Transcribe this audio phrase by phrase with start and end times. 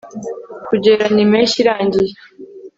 [0.67, 2.13] Kugereranya impeshyi irangiye